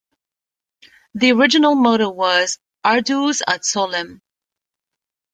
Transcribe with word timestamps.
The 1.13 1.31
original 1.31 1.75
motto 1.75 2.09
was 2.09 2.57
"Arduus 2.83 3.43
ad 3.47 3.63
Solem". 3.63 4.23